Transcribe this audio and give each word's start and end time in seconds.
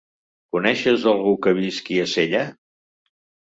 Coneixes 0.55 1.05
algú 1.11 1.35
que 1.45 1.55
visqui 1.59 2.01
a 2.07 2.09
Sella? 2.17 2.45